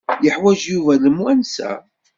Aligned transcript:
Yeḥwaj 0.25 0.61
Yuba 0.71 0.93
lemwansa? 1.03 1.71